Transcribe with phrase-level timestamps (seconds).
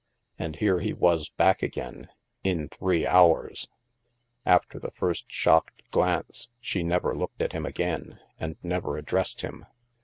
[0.39, 2.09] And here he was back again,
[2.43, 3.67] in three hours!
[4.47, 9.63] After the first shocked glance, she never looked at him again, and never addressed him.